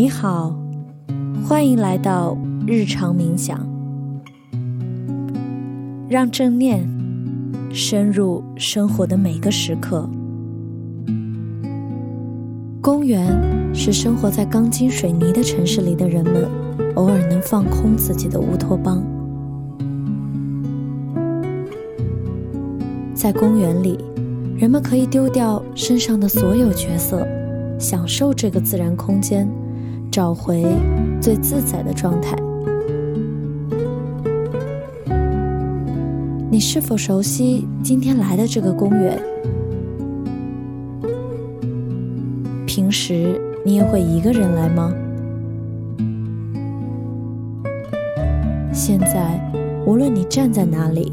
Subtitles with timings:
[0.00, 0.54] 你好，
[1.44, 3.58] 欢迎来到日常冥想，
[6.08, 6.88] 让正念
[7.72, 10.08] 深入生活的每个时刻。
[12.80, 13.26] 公园
[13.74, 16.46] 是生活在钢筋水泥的城市里的人们
[16.94, 19.02] 偶尔能放空自己的乌托邦。
[23.14, 23.98] 在公园里，
[24.56, 27.26] 人们可以丢掉身上的所有角色，
[27.80, 29.48] 享受这个自然空间。
[30.10, 30.64] 找回
[31.20, 32.36] 最自在的状态。
[36.50, 39.20] 你是否熟悉今天来的这个公园？
[42.66, 44.92] 平时你也会一个人来吗？
[48.72, 49.38] 现在，
[49.84, 51.12] 无论你站在哪里，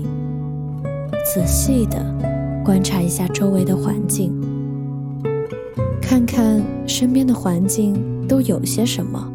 [1.26, 1.98] 仔细的
[2.64, 4.34] 观察一下周围的环境，
[6.02, 8.15] 看看身边的环境。
[8.28, 9.32] 都有些什么？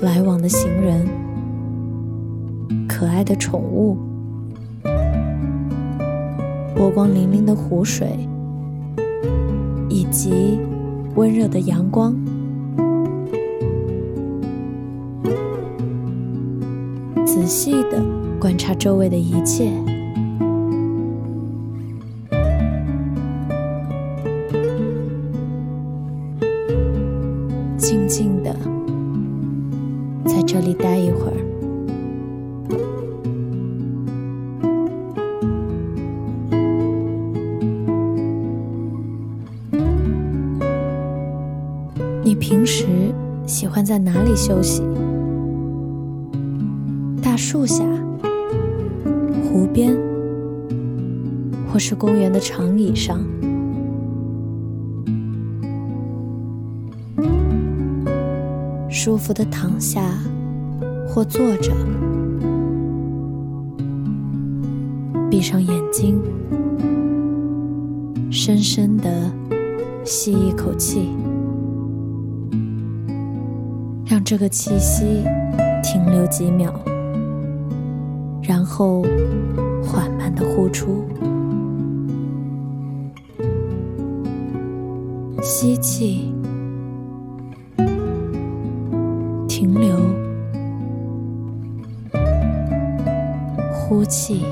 [0.00, 1.06] 来往的行人，
[2.88, 3.98] 可爱的宠物，
[6.74, 8.16] 波光粼粼的湖水，
[9.88, 10.58] 以及。
[11.18, 12.14] 温热的阳光，
[17.26, 18.00] 仔细的
[18.38, 19.68] 观察周围的一切，
[27.76, 28.54] 静静的
[30.24, 31.47] 在这里待一会儿。
[43.88, 44.82] 在哪里休息？
[47.22, 47.82] 大树下、
[49.42, 49.96] 湖边，
[51.72, 53.18] 或是公园的长椅上？
[58.90, 60.02] 舒服的躺下
[61.08, 61.72] 或坐着，
[65.30, 66.20] 闭上眼睛，
[68.30, 69.32] 深深的
[70.04, 71.08] 吸一口气。
[74.28, 75.24] 这个气息
[75.82, 76.70] 停留几秒，
[78.42, 79.02] 然后
[79.82, 81.02] 缓慢的呼出。
[85.40, 86.30] 吸气，
[89.48, 89.96] 停留，
[93.72, 94.44] 呼气，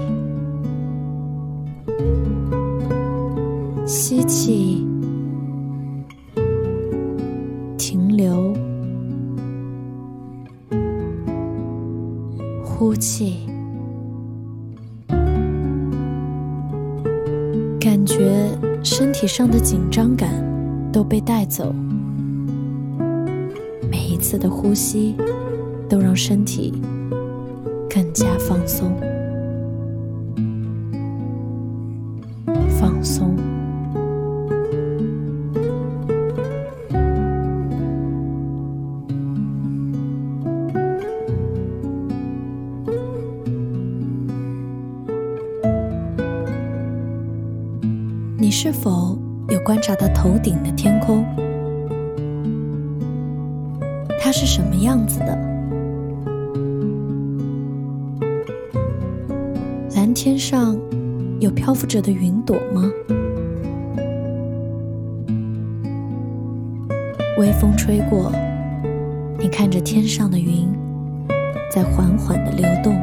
[3.84, 4.88] 吸气，
[12.78, 13.38] 呼气，
[17.80, 18.50] 感觉
[18.84, 20.30] 身体上的紧张感
[20.92, 21.74] 都被带走。
[23.90, 25.16] 每一次的呼吸，
[25.88, 26.74] 都让身体
[27.88, 28.92] 更加放松，
[48.38, 51.24] 你是否有观察到头顶的天空？
[54.20, 55.38] 它是什么样子的？
[59.94, 60.78] 蓝天上
[61.40, 62.92] 有漂浮着的云朵吗？
[67.38, 68.30] 微风吹过，
[69.38, 70.68] 你看着天上的云
[71.70, 72.94] 在缓缓的流动。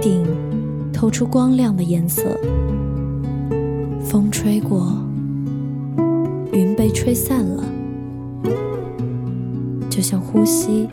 [0.00, 0.24] 顶
[0.92, 2.22] 透出光亮的颜色，
[4.04, 4.92] 风吹过，
[6.52, 7.64] 云被吹散了，
[9.90, 10.88] 就像呼吸，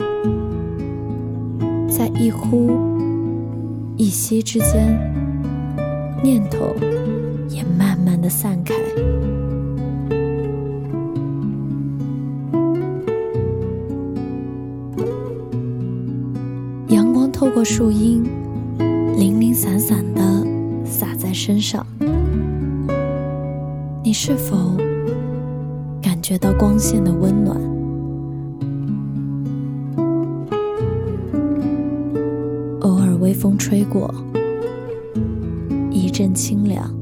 [1.88, 2.70] 在一呼
[3.96, 4.98] 一吸之间，
[6.22, 6.74] 念头
[7.48, 8.74] 也慢慢的散开。
[16.88, 18.24] 阳光透过树荫。
[19.50, 20.22] 零散散的
[20.84, 21.84] 洒在身上，
[24.00, 24.76] 你是否
[26.00, 27.60] 感觉到光线的温暖？
[32.82, 34.14] 偶尔微风吹过，
[35.90, 36.99] 一阵清凉。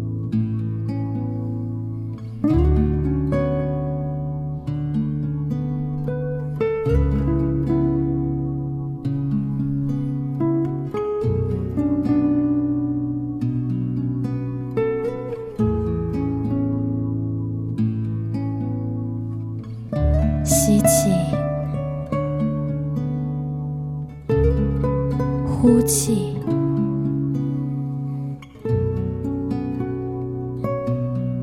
[25.61, 26.37] 呼气，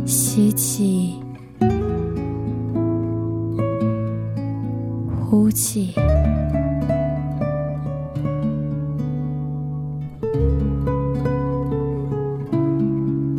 [0.05, 1.15] 吸气，
[5.19, 5.93] 呼气，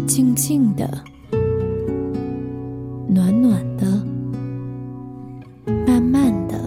[0.07, 0.87] 静静的，
[3.09, 3.87] 暖暖的。
[5.87, 6.61] 慢慢的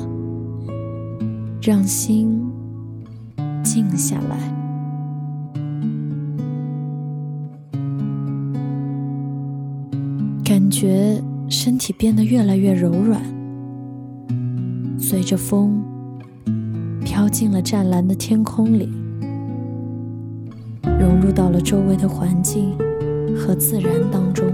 [1.62, 2.39] 让心
[10.50, 13.22] 感觉身体变得越来越柔软，
[14.98, 15.80] 随着风
[17.06, 18.90] 飘进了湛蓝的天空里，
[21.00, 22.76] 融入到了周围的环境
[23.38, 24.52] 和自然当中。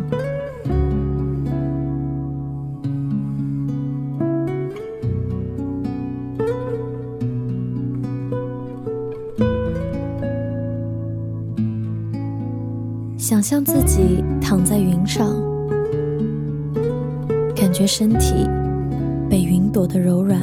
[13.18, 15.34] 想象自己躺在云上，
[17.66, 18.48] 感觉身体
[19.28, 20.40] 被云朵的柔软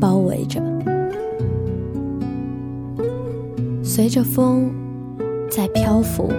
[0.00, 0.58] 包围着，
[3.84, 4.70] 随着风
[5.50, 6.30] 在漂浮。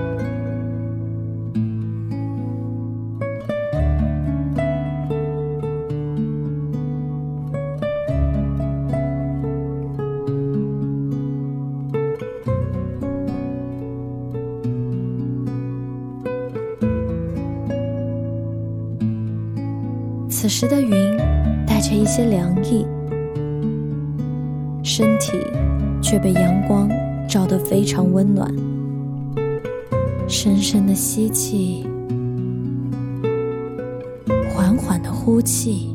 [20.47, 21.17] 此时的云
[21.67, 22.87] 带着一些凉意，
[24.81, 25.33] 身体
[26.01, 26.89] 却被阳光
[27.27, 28.49] 照得非常温暖。
[30.25, 31.85] 深深的吸气，
[34.49, 35.93] 缓缓的呼气，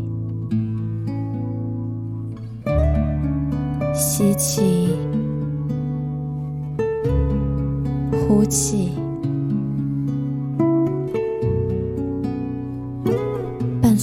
[3.94, 4.90] 吸气，
[8.28, 9.01] 呼气。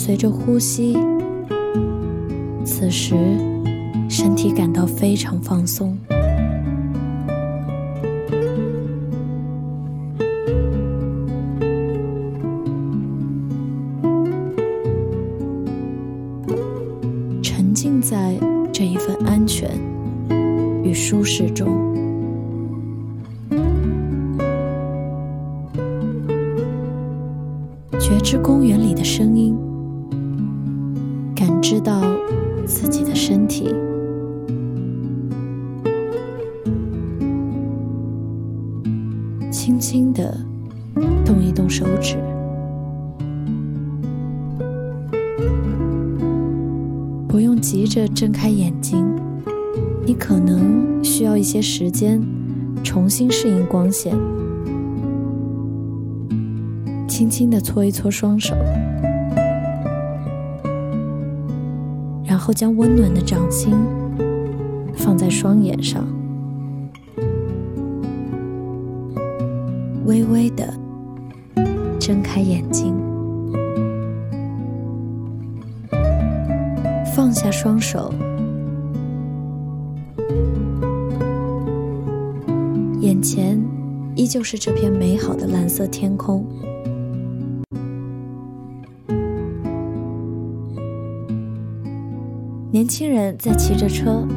[0.09, 0.97] 随着呼吸，
[2.65, 3.13] 此时
[4.09, 5.95] 身体感到非常放松，
[17.44, 18.35] 沉浸在
[18.73, 19.69] 这一份安全
[20.83, 21.67] 与舒适中，
[28.00, 29.56] 觉知公园里的声音。
[32.89, 33.68] 自己的身体，
[39.51, 40.36] 轻轻的
[41.24, 42.18] 动一动手指，
[47.27, 49.06] 不用急着睁开眼睛，
[50.04, 52.19] 你可能需要一些时间
[52.83, 54.18] 重新适应光线。
[57.07, 58.56] 轻轻的搓一搓双手。
[62.39, 63.75] 然后将温暖的掌心
[64.95, 66.07] 放在双眼上，
[70.05, 70.73] 微微的
[71.99, 72.95] 睁开眼睛，
[77.13, 78.13] 放下双手，
[83.01, 83.61] 眼前
[84.15, 86.47] 依旧是这片美好的蓝色天空。
[92.89, 94.27] 轻人在骑着车，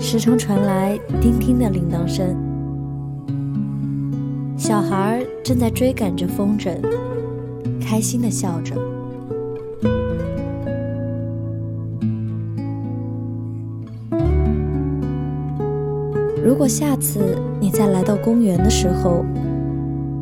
[0.00, 2.34] 时常传来叮叮的铃铛声。
[4.56, 6.74] 小孩正在追赶着风筝，
[7.78, 8.74] 开心的笑着。
[16.42, 19.22] 如果下次你再来到公园的时候，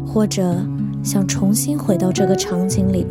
[0.05, 0.57] 或者
[1.05, 3.07] 想重新回到这个场景里，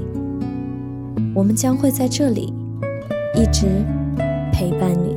[1.33, 2.53] 我们将会在这里。
[3.33, 3.65] 一直
[4.51, 5.12] 陪伴你。